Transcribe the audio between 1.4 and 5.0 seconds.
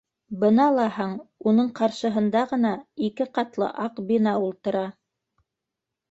уның ҡаршыһында ғына ике ҡатлы аҡ бина ултыра.